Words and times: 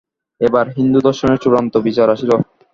এইবার 0.41 0.65
হিন্দুদর্শনের 0.77 1.41
চূড়ান্ত 1.43 1.73
বিচার 1.87 2.07
আসিল। 2.09 2.31